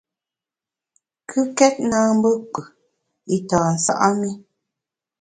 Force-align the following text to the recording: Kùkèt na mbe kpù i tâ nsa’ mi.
Kùkèt 1.29 1.75
na 1.89 1.97
mbe 2.17 2.31
kpù 2.53 2.61
i 3.35 3.37
tâ 3.49 3.59
nsa’ 3.73 3.93
mi. 4.19 4.29